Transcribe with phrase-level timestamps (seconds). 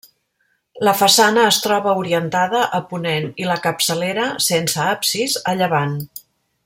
[0.87, 5.95] La façana es troba orientada a ponent i la capçalera, sense absis, a llevant.